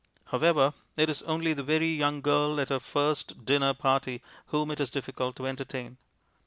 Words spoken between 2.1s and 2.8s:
girl at her